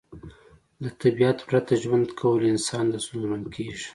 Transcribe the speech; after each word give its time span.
له 0.81 0.89
طبیعت 1.01 1.37
پرته 1.47 1.73
ژوند 1.83 2.07
کول 2.19 2.41
انسان 2.51 2.85
ته 2.91 2.97
ستونزمن 3.05 3.41
کیږي 3.53 3.85